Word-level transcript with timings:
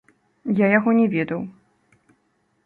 Я 0.59 0.65
яго 0.77 0.95
не 1.01 1.05
ведаў. 1.13 1.45